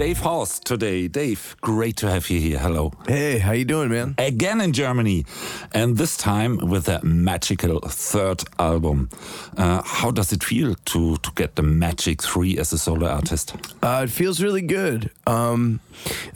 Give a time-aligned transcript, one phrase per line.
[0.00, 1.08] Dave Hause today.
[1.08, 2.58] Dave, great to have you here.
[2.58, 2.90] Hello.
[3.06, 4.14] Hey, how you doing, man?
[4.16, 5.26] Again in Germany,
[5.72, 9.10] and this time with a magical third album.
[9.58, 13.54] Uh, how does it feel to to get the Magic Three as a solo artist?
[13.82, 15.10] Uh, it feels really good.
[15.26, 15.80] Um,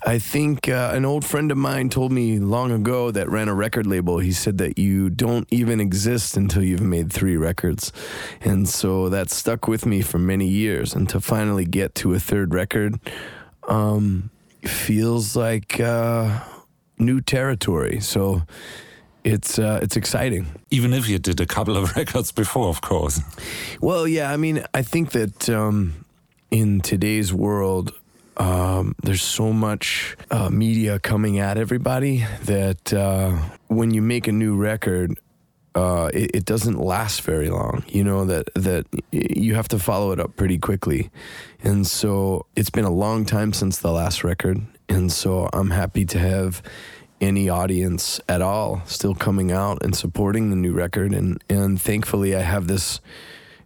[0.06, 3.55] I think uh, an old friend of mine told me long ago that ran a
[3.55, 4.19] record label.
[4.19, 7.92] He said that you don't even exist until you've made three records,
[8.42, 10.95] and so that stuck with me for many years.
[10.95, 13.01] And to finally get to a third record
[13.68, 14.30] um,
[14.62, 16.41] feels like uh,
[16.98, 18.00] new territory.
[18.00, 18.42] So
[19.24, 20.46] it's uh, it's exciting.
[20.70, 23.20] Even if you did a couple of records before, of course.
[23.80, 24.30] Well, yeah.
[24.30, 26.05] I mean, I think that um,
[26.50, 27.92] in today's world.
[28.36, 33.30] Um, there's so much uh, media coming at everybody that uh,
[33.69, 35.20] when you make a new record,
[35.74, 37.84] uh, it, it, doesn't last very long.
[37.88, 41.11] You know that that you have to follow it up pretty quickly,
[41.62, 46.05] and so it's been a long time since the last record, and so I'm happy
[46.06, 46.62] to have
[47.20, 52.36] any audience at all still coming out and supporting the new record, and and thankfully
[52.36, 53.00] I have this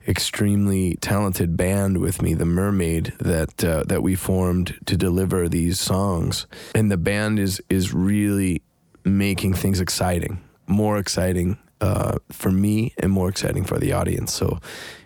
[0.06, 5.79] extremely talented band with me, the Mermaid, that uh, that we formed to deliver these
[5.79, 8.62] songs, and the band is is really
[9.05, 14.33] making things exciting, more exciting uh, for me and more exciting for the audience.
[14.33, 14.59] So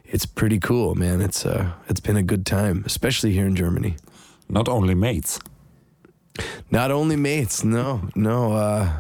[0.05, 1.21] it's pretty cool, man.
[1.21, 3.97] It's uh, it's been a good time, especially here in Germany.
[4.49, 5.41] Not only mates.
[6.71, 7.65] Not only mates.
[7.65, 8.53] No, no.
[8.53, 8.93] Uh,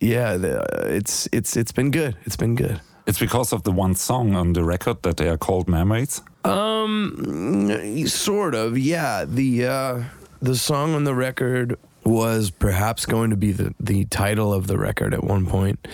[0.00, 0.66] yeah, the,
[0.96, 2.16] it's it's it's been good.
[2.24, 2.80] It's been good.
[3.06, 6.22] It's because of the one song on the record that they are called mermaids.
[6.44, 8.76] Um, sort of.
[8.76, 9.24] Yeah.
[9.24, 10.02] The uh,
[10.42, 14.78] the song on the record was perhaps going to be the the title of the
[14.78, 15.86] record at one point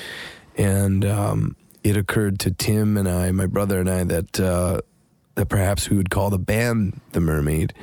[0.57, 4.81] and um, it occurred to Tim and I, my brother and I, that uh,
[5.35, 7.75] that perhaps we would call the band the Mermaid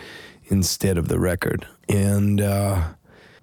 [0.45, 1.67] instead of the record.
[1.89, 2.93] And uh,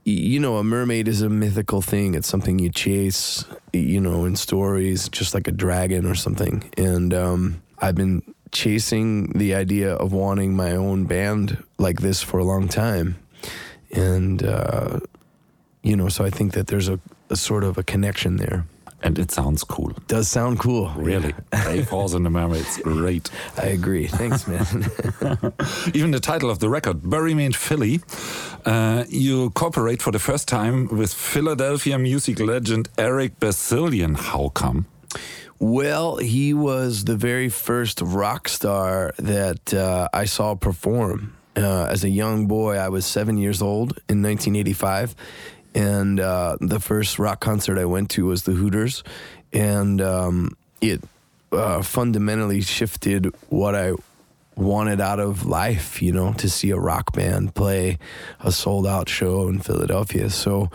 [0.08, 2.14] you know, a mermaid is a mythical thing.
[2.14, 6.70] It's something you chase, you know, in stories, just like a dragon or something.
[6.78, 12.38] And um, I've been chasing the idea of wanting my own band like this for
[12.38, 13.16] a long time.
[13.92, 15.00] And, uh,
[15.82, 18.64] you know, so I think that there's a, a sort of a connection there.
[19.02, 19.92] And it sounds cool.
[20.08, 20.90] Does sound cool.
[20.96, 21.32] Really.
[21.52, 22.58] Dave Hause and the memory.
[22.58, 23.30] It's Great.
[23.56, 24.06] I agree.
[24.08, 24.66] Thanks, man.
[25.94, 28.00] Even the title of the record, Bury Me in Philly.
[28.64, 34.14] Uh, you cooperate for the first time with Philadelphia music legend Eric Bazilian.
[34.14, 34.86] How come?
[35.60, 41.34] Well, he was the very first rock star that uh, I saw perform.
[41.56, 45.16] Uh, as a young boy, I was seven years old in 1985
[45.74, 49.02] and uh, the first rock concert I went to was the Hooters,
[49.52, 51.02] and um, it
[51.52, 53.92] uh, fundamentally shifted what I
[54.56, 57.98] wanted out of life, you know, to see a rock band play
[58.40, 60.28] a sold out show in Philadelphia.
[60.30, 60.70] So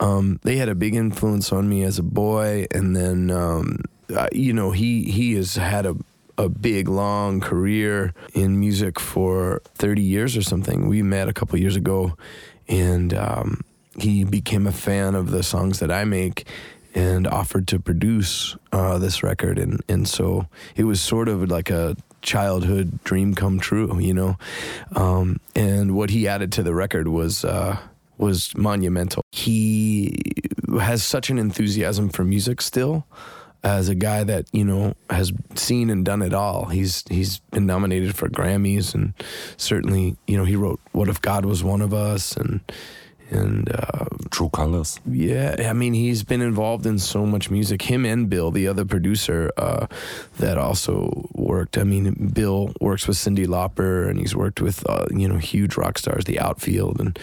[0.00, 3.80] um, they had a big influence on me as a boy, and then um,
[4.14, 5.96] uh, you know he he has had a
[6.38, 10.86] a big long career in music for 30 years or something.
[10.86, 12.16] We met a couple years ago,
[12.68, 13.62] and um,
[13.98, 16.46] he became a fan of the songs that I make
[16.94, 19.58] and offered to produce uh, this record.
[19.58, 24.38] And, and so it was sort of like a childhood dream come true, you know?
[24.94, 27.78] Um, and what he added to the record was, uh,
[28.18, 29.22] was monumental.
[29.30, 30.18] He
[30.80, 33.06] has such an enthusiasm for music still
[33.62, 36.66] as a guy that you know has seen and done it all.
[36.66, 39.12] He's he's been nominated for Grammys and
[39.56, 42.60] certainly you know he wrote "What If God Was One of Us" and
[43.30, 45.00] and uh, True Colors.
[45.06, 47.82] Yeah, I mean he's been involved in so much music.
[47.82, 49.86] Him and Bill, the other producer, uh,
[50.38, 51.78] that also worked.
[51.78, 55.76] I mean, Bill works with Cyndi Lauper, and he's worked with uh, you know huge
[55.76, 57.18] rock stars, The Outfield, and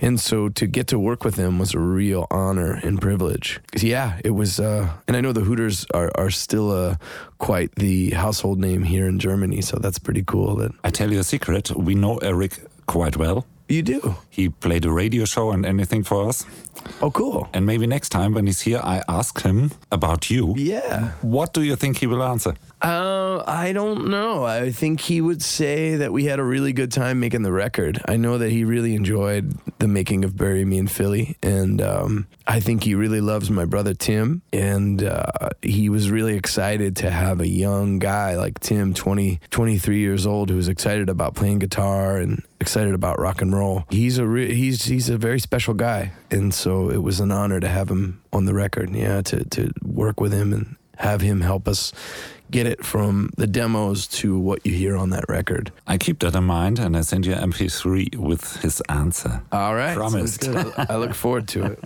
[0.00, 3.60] and so to get to work with him was a real honor and privilege.
[3.76, 4.60] Yeah, it was.
[4.60, 6.96] Uh, and I know the Hooters are are still uh,
[7.38, 10.56] quite the household name here in Germany, so that's pretty cool.
[10.56, 13.44] That I tell you a secret, we know Eric quite well.
[13.68, 14.16] You do.
[14.30, 16.46] He played a radio show and anything for us.
[17.02, 17.48] Oh, cool.
[17.52, 20.54] And maybe next time when he's here, I ask him about you.
[20.56, 21.12] Yeah.
[21.20, 22.54] What do you think he will answer?
[22.80, 24.44] Uh, I don't know.
[24.44, 28.00] I think he would say that we had a really good time making the record.
[28.06, 32.28] I know that he really enjoyed the making of Bury Me in Philly, and um,
[32.46, 37.10] I think he really loves my brother Tim, and uh, he was really excited to
[37.10, 42.18] have a young guy like Tim, 20, 23 years old, who's excited about playing guitar
[42.18, 43.84] and excited about rock and roll.
[43.90, 47.60] He's a re- he's he's a very special guy, and so it was an honor
[47.60, 48.90] to have him on the record.
[48.94, 51.92] Yeah, to to work with him and have him help us
[52.50, 55.72] get it from the demos to what you hear on that record.
[55.86, 59.42] I keep that in mind and I send you MP3 with his answer.
[59.52, 59.94] All right.
[59.94, 60.48] Promised.
[60.48, 61.78] I look forward to it.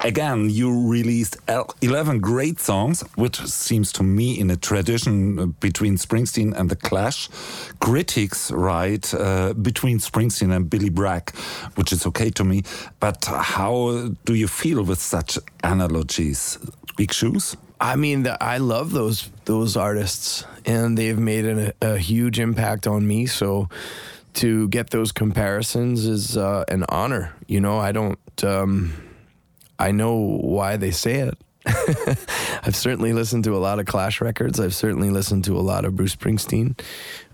[0.04, 1.36] Again, you released
[1.82, 7.28] 11 great songs, which seems to me in a tradition between Springsteen and The Clash.
[7.80, 11.34] Critics write uh, between Springsteen and Billy Bragg,
[11.74, 12.62] which is okay to me.
[13.00, 16.58] But how do you feel with such analogies?
[16.96, 17.56] Big shoes?
[17.80, 22.86] I mean, the, I love those those artists, and they've made an, a huge impact
[22.86, 23.26] on me.
[23.26, 23.68] So
[24.34, 27.34] to get those comparisons is uh, an honor.
[27.46, 28.18] You know, I don't.
[28.42, 28.94] Um,
[29.78, 31.38] I know why they say it.
[31.66, 34.58] I've certainly listened to a lot of Clash records.
[34.58, 36.78] I've certainly listened to a lot of Bruce Springsteen.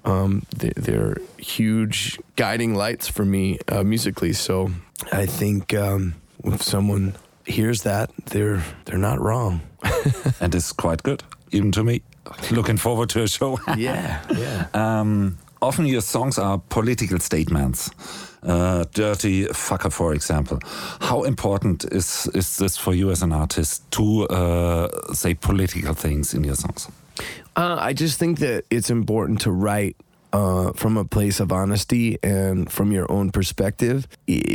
[0.05, 4.33] Um, they, are huge guiding lights for me uh, musically.
[4.33, 4.71] So
[5.13, 7.15] I think um, if someone
[7.47, 9.61] hears that, they're they're not wrong.
[10.41, 12.03] and it's quite good, even to me.
[12.51, 13.59] Looking forward to a show.
[13.77, 14.67] yeah, yeah.
[14.73, 17.91] Um, often your songs are political statements.
[18.43, 20.59] Uh, Dirty Fucker, for example.
[21.01, 26.35] How important is, is this for you as an artist to uh, say political things
[26.35, 26.89] in your songs?
[27.57, 29.97] Uh, I just think that it's important to write
[30.35, 34.09] uh, from a place of honesty and from your own perspective.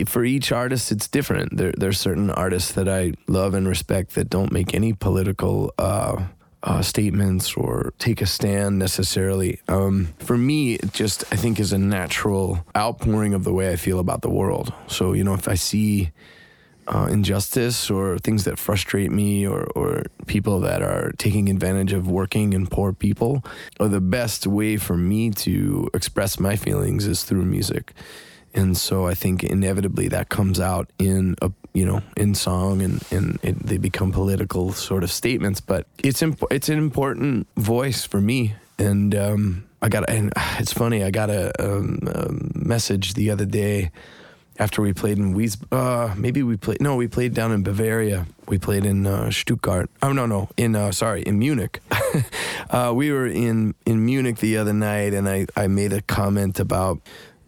[0.08, 1.56] For each artist, it's different.
[1.56, 5.74] There, there are certain artists that I love and respect that don't make any political
[5.80, 6.22] uh,
[6.64, 9.62] uh, statements or take a stand necessarily.
[9.70, 13.78] Um, for me, it just I think is a natural outpouring of the way I
[13.78, 14.74] feel about the world.
[14.88, 16.12] So you know, if I see
[16.90, 22.10] uh, injustice or things that frustrate me or, or people that are taking advantage of
[22.10, 23.44] working and poor people,
[23.80, 27.94] or the best way for me to express my feelings is through music.
[28.54, 33.04] And so I think inevitably that comes out in a you know in song and
[33.12, 35.62] and it, they become political sort of statements.
[35.62, 40.74] But it's imp- it's an important voice for me, and um, I got and it's
[40.74, 43.92] funny I got a, um, a message the other day
[44.60, 46.82] after we played in Wies, uh, maybe we played.
[46.82, 48.28] No, we played down in Bavaria.
[48.48, 49.90] We played in uh, Stuttgart.
[50.04, 51.82] Oh no, no, in uh, sorry, in Munich.
[52.70, 56.60] uh, we were in in Munich the other night, and I I made a comment
[56.60, 57.00] about.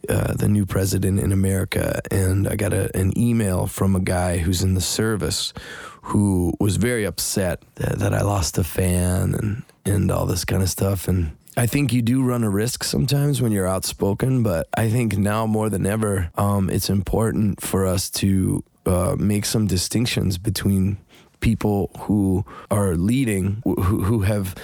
[0.10, 4.40] Uh, the new president in America, and I got a, an email from a guy
[4.40, 5.54] who's in the service
[6.02, 10.64] who was very upset that, that I lost a fan and and all this kind
[10.64, 11.08] of stuff.
[11.08, 15.18] And I think you do run a risk sometimes when you're outspoken, but I think
[15.18, 20.98] now more than ever, um, it's important for us to uh, make some distinctions between
[21.42, 24.56] people who are leading, who, who have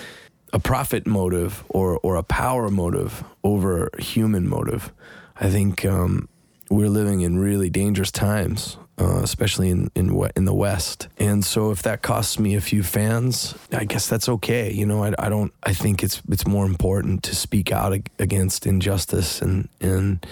[0.54, 4.94] a profit motive or, or a power motive over human motive.
[5.42, 6.30] I think um,
[6.70, 11.08] we're living in really dangerous times uh, especially in in in the West.
[11.20, 14.72] And so, if that costs me a few fans, I guess that's okay.
[14.72, 15.54] You know, I, I don't.
[15.64, 20.26] I think it's it's more important to speak out against injustice and and.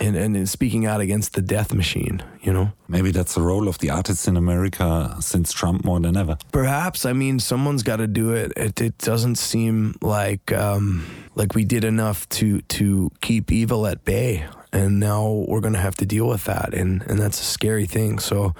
[0.00, 2.70] And, and speaking out against the death machine, you know.
[2.86, 6.38] Maybe that's the role of the artists in America since Trump more than ever.
[6.52, 7.04] Perhaps.
[7.04, 8.52] I mean, someone's got to do it.
[8.56, 11.04] It, it doesn't seem like um,
[11.34, 15.80] like we did enough to to keep evil at bay and now we're going to
[15.80, 18.54] have to deal with that and and that's a scary thing so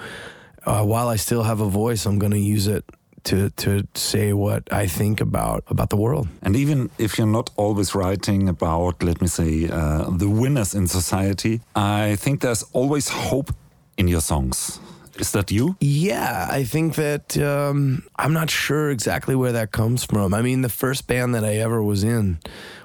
[0.64, 2.85] uh, while I still have a voice I'm going to use it
[3.25, 6.29] to to say what I think about about the world.
[6.43, 10.86] And even if you're not always writing about, let me say, uh, the winners in
[10.89, 13.55] society, I think there's always hope
[13.96, 14.81] in your songs.
[15.19, 15.77] Is that you?
[15.81, 20.32] Yeah, I think that um, I'm not sure exactly where that comes from.
[20.32, 22.39] I mean, the first band that I ever was in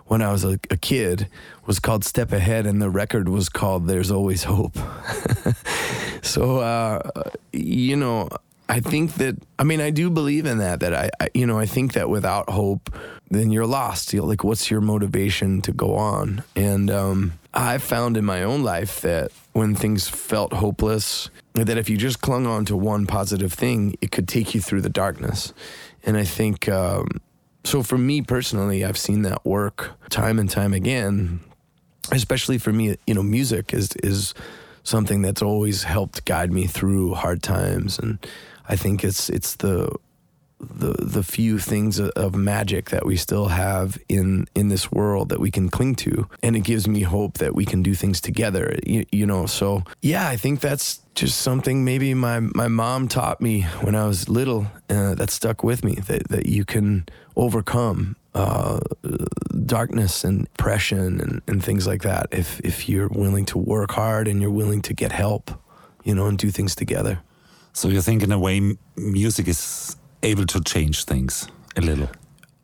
[0.08, 1.28] when I was a, a kid
[1.66, 4.78] was called Step Ahead, and the record was called There's Always Hope.
[6.22, 7.12] so, uh,
[7.52, 8.30] you know,
[8.70, 11.58] I think that, I mean, I do believe in that, that I, I, you know,
[11.58, 12.94] I think that without hope,
[13.30, 14.14] then you're lost.
[14.14, 16.44] You're like, what's your motivation to go on?
[16.56, 21.90] And um, I've found in my own life that when things felt hopeless, that if
[21.90, 25.54] you just clung on to one positive thing, it could take you through the darkness.
[26.04, 27.08] And I think, um,
[27.68, 31.42] so for me personally, I've seen that work time and time again.
[32.14, 34.34] Especially for me, you know, music is is
[34.84, 38.26] something that's always helped guide me through hard times, and
[38.70, 39.94] I think it's it's the
[40.60, 45.40] the the few things of magic that we still have in in this world that
[45.40, 46.28] we can cling to.
[46.42, 49.46] And it gives me hope that we can do things together you, you know?
[49.46, 54.06] So yeah i think that's just something maybe my my mom taught me when i
[54.06, 58.80] was little uh, that stuck with me that that you can overcome uh,
[59.66, 64.28] darkness and depression and, and things like that if if you're willing to work hard
[64.28, 65.52] and you're willing to get help
[66.04, 67.20] you know and do things together.
[67.74, 72.10] So you think in a way music is able to change things a little.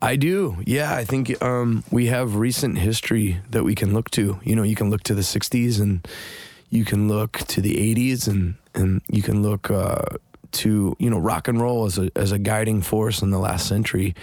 [0.01, 0.57] I do.
[0.65, 4.37] Yeah, I think um, we have recent history that we can look to.
[4.43, 6.05] You know, you can look to the '60s and
[6.69, 10.03] you can look to the '80s and and you can look uh,
[10.51, 13.65] to you know rock and roll as a as a guiding force in the last
[13.65, 14.13] century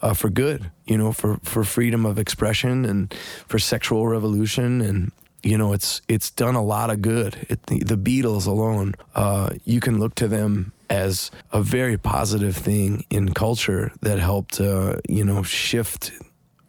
[0.00, 0.70] uh, for good.
[0.86, 3.12] You know, for for freedom of expression and
[3.46, 5.12] for sexual revolution and
[5.42, 7.46] you know it's it's done a lot of good.
[7.50, 12.56] It, the, the Beatles alone, uh, you can look to them as a very positive
[12.56, 16.12] thing in culture that helped uh, you know shift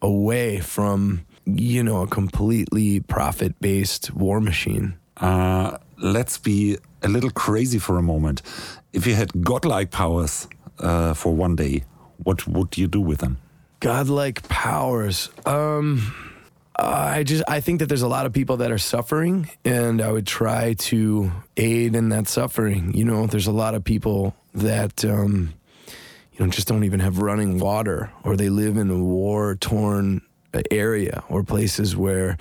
[0.02, 4.94] away from you know a completely profit based war machine.
[5.16, 8.42] Uh, let's be a little crazy for a moment.
[8.92, 10.48] If you had godlike powers
[10.78, 11.84] uh, for one day,
[12.22, 13.38] what would you do with them?
[13.80, 15.30] Godlike powers.
[15.46, 16.27] Um,
[16.78, 20.12] I just I think that there's a lot of people that are suffering, and I
[20.12, 22.94] would try to aid in that suffering.
[22.94, 25.54] You know, there's a lot of people that um,
[26.32, 30.22] you know just don't even have running water, or they live in a war torn
[30.70, 32.36] area, or places where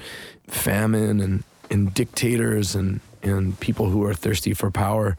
[0.48, 5.18] famine and and dictators and and people who are thirsty for power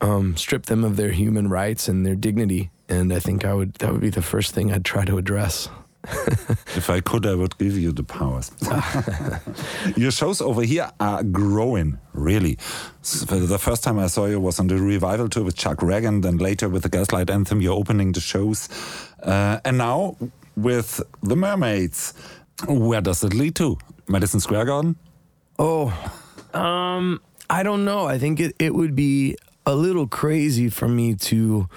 [0.00, 2.70] um, strip them of their human rights and their dignity.
[2.88, 5.68] And I think I would that would be the first thing I'd try to address.
[6.76, 8.50] if I could, I would give you the powers.
[9.96, 12.56] Your shows over here are growing, really.
[13.02, 16.38] The first time I saw you was on the revival tour with Chuck Ragan, then
[16.38, 18.68] later with the Gaslight Anthem, you're opening the shows.
[19.22, 20.16] Uh, and now
[20.56, 22.14] with the Mermaids.
[22.66, 23.76] Where does it lead to?
[24.08, 24.96] Madison Square Garden?
[25.58, 25.92] Oh,
[26.54, 27.20] um,
[27.50, 28.06] I don't know.
[28.06, 29.36] I think it, it would be
[29.66, 31.68] a little crazy for me to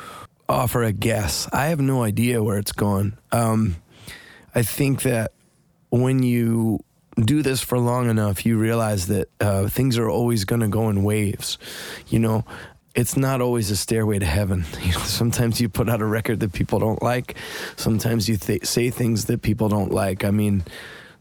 [0.47, 1.49] offer a guess.
[1.51, 3.17] I have no idea where it's going.
[3.31, 3.75] Um,
[4.55, 5.31] I think that
[5.89, 6.83] when you
[7.17, 10.89] do this for long enough, you realize that uh, things are always going to go
[10.89, 11.57] in waves.
[12.07, 12.45] You know,
[12.95, 14.65] it's not always a stairway to heaven.
[14.81, 17.35] You know, sometimes you put out a record that people don't like.
[17.75, 20.23] Sometimes you th- say things that people don't like.
[20.23, 20.63] I mean,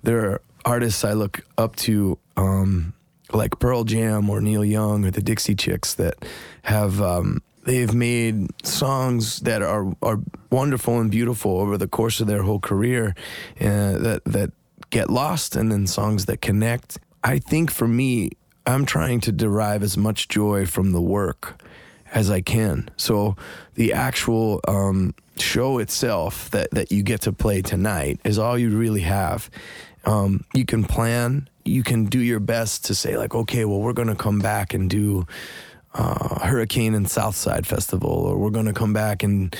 [0.03, 2.19] there are artists I look up to.
[2.37, 2.95] Um,
[3.33, 6.15] like Pearl Jam or Neil Young or the Dixie Chicks that
[6.63, 10.19] have um, they've made songs that are are
[10.51, 13.15] wonderful and beautiful over the course of their whole career
[13.61, 14.53] uh, that that
[14.91, 16.99] get lost and then songs that connect.
[17.23, 18.31] I think for me,
[18.67, 21.63] I'm trying to derive as much joy from the work
[22.13, 22.89] as I can.
[22.97, 23.37] So
[23.75, 28.71] the actual um, show itself that that you get to play tonight is all you
[28.71, 29.51] really have.
[30.07, 33.93] Um, you can plan you can do your best to say like, okay, well, we're
[33.93, 35.27] going to come back and do
[35.95, 39.55] uh, Hurricane and Southside Festival, or we're going to come back and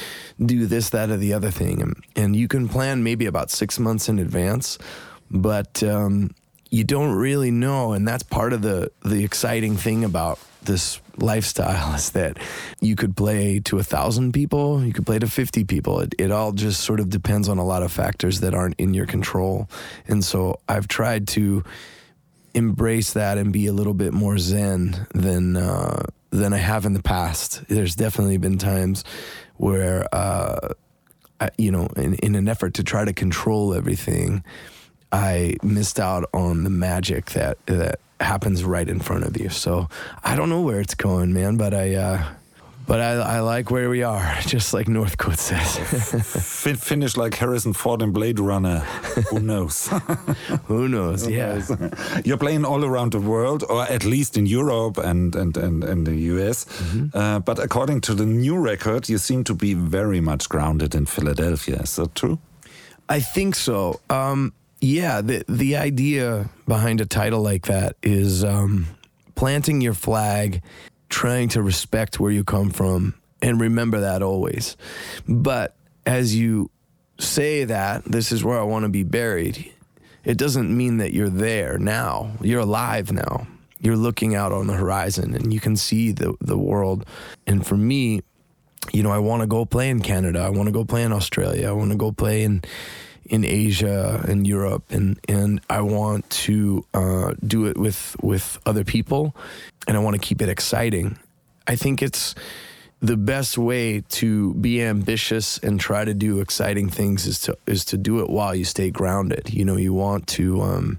[0.45, 3.79] do this, that, or the other thing, and and you can plan maybe about six
[3.79, 4.79] months in advance,
[5.31, 6.35] but um,
[6.71, 11.95] you don't really know, and that's part of the the exciting thing about this lifestyle
[11.97, 12.39] is that
[12.81, 16.01] you could play to a thousand people, you could play to 50 people.
[16.01, 18.95] It, it all just sort of depends on a lot of factors that aren't in
[18.95, 19.69] your control.
[20.07, 21.65] And so I've tried to
[22.55, 26.93] embrace that and be a little bit more zen than uh, than I have in
[26.93, 27.67] the past.
[27.69, 29.05] There's definitely been times
[29.57, 30.75] where, uh,
[31.41, 34.45] I, you know, in, in an effort to try to control everything,
[35.11, 39.49] I missed out on the magic that that happens right in front of you.
[39.49, 39.89] So
[40.25, 41.95] I don't know where it's going, man, but I.
[41.95, 42.25] Uh,
[42.89, 45.77] but I, I, like where we are, just like Northcote says.
[46.83, 48.79] Finish like Harrison Ford in Blade Runner.
[49.31, 49.89] Who knows?
[50.65, 51.29] Who knows?
[51.29, 51.63] Yeah.
[52.25, 56.07] You're playing all around the world, or at least in Europe and and and, and
[56.07, 56.65] the US.
[56.65, 57.05] Mm -hmm.
[57.15, 61.07] uh, but according to the new record, you seem to be very much grounded in
[61.07, 61.83] Philadelphia.
[61.83, 62.39] Is that true?
[63.13, 64.01] I think so.
[64.11, 65.27] Um, yeah.
[65.27, 68.87] The the idea behind a title like that is um,
[69.35, 70.61] planting your flag
[71.09, 74.77] trying to respect where you come from and remember that always.
[75.27, 76.71] But as you
[77.19, 79.73] say that, this is where I want to be buried,
[80.25, 82.33] it doesn't mean that you're there now.
[82.41, 83.47] You're alive now.
[83.81, 87.07] You're looking out on the horizon and you can see the, the world.
[87.47, 88.23] And for me,
[88.93, 90.41] you know, I want to go play in Canada.
[90.41, 91.69] I want to go play in Australia.
[91.69, 92.63] I want to go play in
[93.29, 98.85] in Asia and Europe, and and I want to uh, do it with with other
[98.85, 99.37] people,
[99.87, 101.19] and I want to keep it exciting.
[101.67, 102.35] I think it's
[103.01, 107.85] the best way to be ambitious and try to do exciting things is to is
[107.87, 109.53] to do it while you stay grounded.
[109.53, 110.99] You know, you want to um,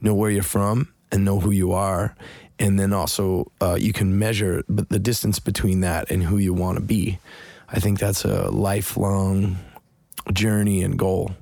[0.00, 2.16] know where you're from and know who you are,
[2.58, 6.78] and then also uh, you can measure the distance between that and who you want
[6.78, 7.18] to be.
[7.68, 9.58] I think that's a lifelong
[10.32, 11.32] journey and goal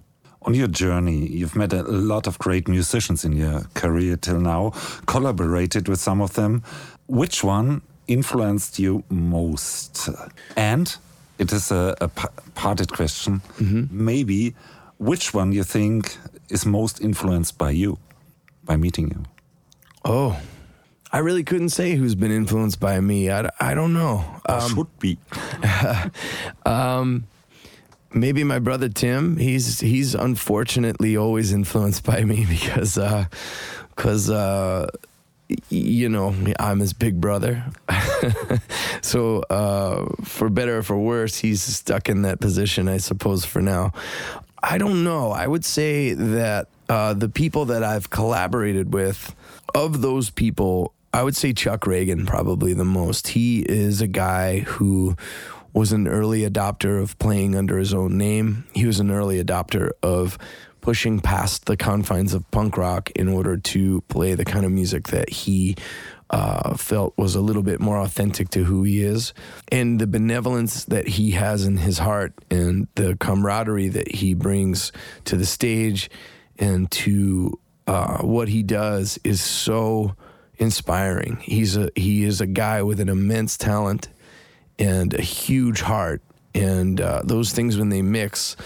[0.43, 4.73] on your journey, you've met a lot of great musicians in your career till now,
[5.07, 6.63] collaborated with some of them.
[7.07, 10.09] Which one influenced you most?
[10.57, 10.95] And
[11.39, 13.41] it is a, a pa- parted question.
[13.59, 14.05] Mm-hmm.
[14.05, 14.55] Maybe
[14.99, 16.17] which one you think
[16.49, 17.99] is most influenced by you,
[18.65, 19.25] by meeting you?
[20.05, 20.41] Oh,
[21.13, 23.31] I really couldn't say who's been influenced by me.
[23.31, 24.25] I, I don't know.
[24.49, 25.19] Or should be.
[28.13, 29.37] maybe my brother Tim.
[29.37, 32.99] He's he's unfortunately always influenced by me because
[33.97, 34.89] because uh,
[35.69, 37.65] you know I'm his big brother.
[39.03, 43.61] so uh, for better or for worse, he's stuck in that position, I suppose, for
[43.61, 43.93] now.
[44.63, 45.31] I don't know.
[45.31, 49.35] I would say that uh, the people that I've collaborated with,
[49.75, 53.29] of those people, I would say Chuck Ragan probably the most.
[53.29, 55.17] He is a guy who
[55.73, 58.65] was an early adopter of playing under his own name.
[58.73, 60.39] He was an early adopter of
[60.81, 65.09] pushing past the confines of punk rock in order to play the kind of music
[65.09, 65.77] that he
[66.31, 69.35] uh, felt was a little bit more authentic to who he is.
[69.71, 74.93] And the benevolence that he has in his heart and the camaraderie that he brings
[75.25, 76.09] to the stage
[76.59, 80.15] and to uh, what he does is so
[80.59, 81.39] inspiring.
[81.43, 84.09] He's a he is a guy with an immense talent
[84.81, 86.23] and a huge heart,
[86.55, 88.57] and uh, those things when they mix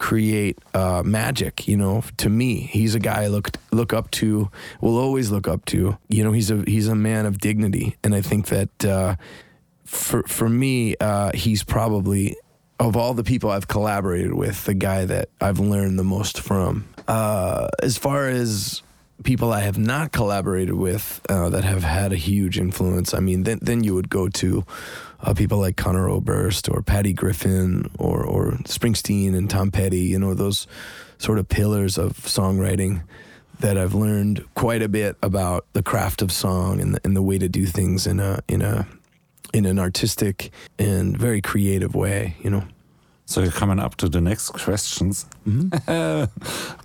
[0.00, 1.68] create uh, magic.
[1.68, 4.50] You know, to me, he's a guy I look look up to,
[4.80, 5.96] will always look up to.
[6.08, 9.14] You know, he's a he's a man of dignity, and I think that uh,
[9.84, 12.36] for for me, uh, he's probably
[12.80, 16.88] of all the people I've collaborated with, the guy that I've learned the most from.
[17.06, 18.82] Uh, as far as
[19.22, 23.44] people I have not collaborated with uh, that have had a huge influence, I mean,
[23.44, 24.64] then then you would go to
[25.22, 30.00] uh, people like Conor Oberst or Patty Griffin or or Springsteen and Tom Petty.
[30.00, 30.66] You know, those
[31.18, 33.02] sort of pillars of songwriting
[33.60, 37.22] that I've learned quite a bit about the craft of song and the, and the
[37.22, 38.86] way to do things in a in a
[39.52, 42.36] in an artistic and very creative way.
[42.42, 42.64] You know.
[43.26, 45.24] So you're coming up to the next questions,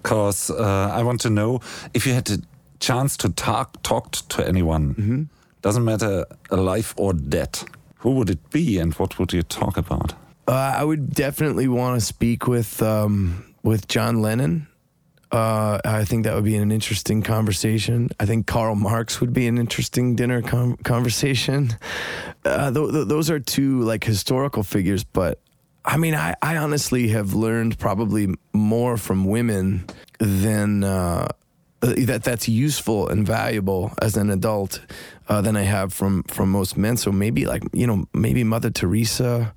[0.05, 1.61] because uh, I want to know
[1.95, 2.37] if you had a
[2.79, 5.29] chance to talk talked to anyone.
[5.63, 7.57] Doesn't matter alive or dead.
[7.97, 10.13] Who would it be, and what would you talk about?
[10.47, 14.67] Uh, I would definitely want to speak with um, with John Lennon.
[15.31, 18.09] Uh, I think that would be an interesting conversation.
[18.19, 20.43] I think Karl Marx would be an interesting dinner
[20.83, 21.75] conversation.
[22.45, 25.39] Uh, th- th- those are two like historical figures, but
[25.85, 29.85] I mean, I, I honestly have learned probably more from women
[30.19, 31.27] than uh,
[31.81, 34.81] that that's useful and valuable as an adult
[35.29, 36.97] uh, than I have from from most men.
[36.97, 39.53] So maybe like you know maybe Mother Teresa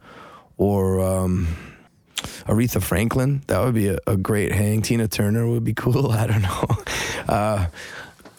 [0.57, 1.47] or um,
[2.47, 3.43] Aretha Franklin.
[3.47, 4.83] That would be a, a great hang.
[4.83, 6.13] Tina Turner would be cool.
[6.13, 6.65] I don't know.
[7.29, 7.67] Uh,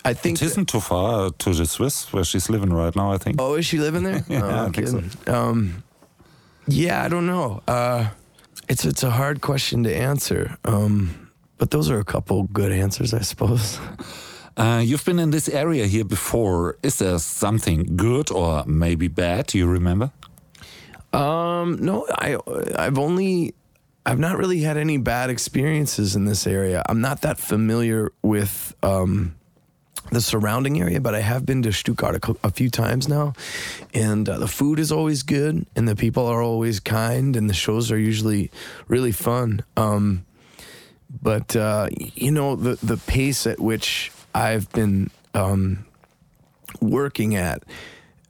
[0.03, 0.41] I think.
[0.41, 3.12] It isn't too far to the Swiss where she's living right now.
[3.12, 3.39] I think.
[3.39, 4.23] Oh, is she living there?
[4.27, 5.32] Yeah, oh, I think so.
[5.32, 5.84] Um,
[6.67, 7.62] yeah, I don't know.
[7.67, 8.10] Uh,
[8.67, 10.58] it's it's a hard question to answer.
[10.65, 11.28] Um,
[11.59, 13.79] but those are a couple good answers, I suppose.
[14.57, 16.77] Uh, you've been in this area here before.
[16.83, 20.11] Is there something good or maybe bad you remember?
[21.13, 22.37] Um, no, I
[22.75, 23.53] I've only
[24.05, 26.83] I've not really had any bad experiences in this area.
[26.89, 29.35] I'm not that familiar with um,
[30.11, 33.33] the surrounding area, but I have been to Stuttgart a, a few times now,
[33.93, 37.53] and uh, the food is always good, and the people are always kind, and the
[37.53, 38.51] shows are usually
[38.87, 39.63] really fun.
[39.77, 40.25] Um,
[41.21, 45.85] but uh, you know the the pace at which I've been um,
[46.81, 47.63] working at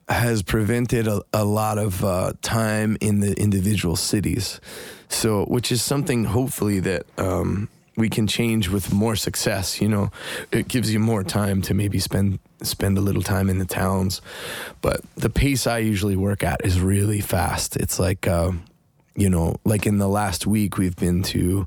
[0.08, 4.60] has prevented a, a lot of uh, time in the individual cities.
[5.08, 9.80] So, which is something hopefully that um, we can change with more success.
[9.80, 10.10] You know,
[10.50, 14.20] it gives you more time to maybe spend spend a little time in the towns.
[14.80, 17.76] But the pace I usually work at is really fast.
[17.76, 18.52] It's like, uh,
[19.14, 21.66] you know, like in the last week we've been to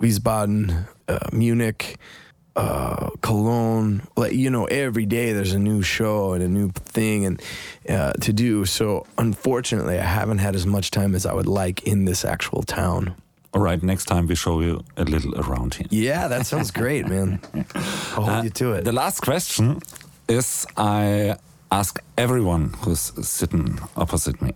[0.00, 1.96] Wiesbaden, uh, Munich,
[2.56, 4.02] uh, Cologne.
[4.16, 7.42] Like you know, every day there's a new show and a new thing and
[7.88, 8.64] uh, to do.
[8.64, 12.62] So unfortunately, I haven't had as much time as I would like in this actual
[12.62, 13.14] town.
[13.52, 15.86] All right, next time we show you a little around here.
[15.90, 17.38] Yeah, that sounds great, man.
[18.16, 18.84] I'll hold you to it.
[18.84, 19.78] The last question
[20.28, 21.36] is I
[21.70, 24.54] ask everyone who's sitting opposite me.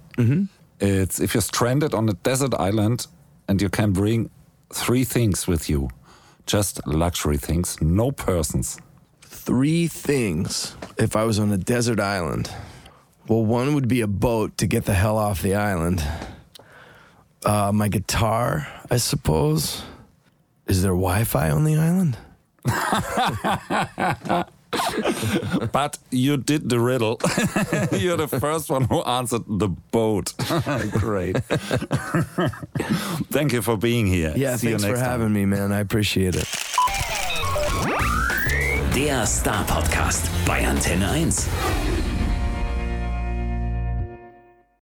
[0.80, 3.06] It's if you're stranded on a desert island
[3.48, 4.30] and you can bring
[4.72, 5.90] three things with you,
[6.46, 8.78] just luxury things, no persons.
[9.22, 12.50] Three things if I was on a desert island.
[13.28, 16.02] Well, one would be a boat to get the hell off the island.
[17.44, 19.82] Uh, my guitar, I suppose.
[20.66, 22.16] Is there Wi Fi on the island?
[25.72, 27.18] but you did the riddle.
[27.92, 30.34] You're the first one who answered the boat.
[30.92, 31.36] Great.
[33.30, 34.32] Thank you for being here.
[34.36, 35.32] Yeah, See thanks you for next having time.
[35.34, 35.72] me, man.
[35.72, 36.48] I appreciate it.
[38.94, 41.48] Der Star Podcast bei Antenne 1.